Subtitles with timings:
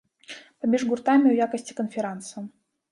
[0.63, 2.37] Паміж гуртамі ў якасці канферанса.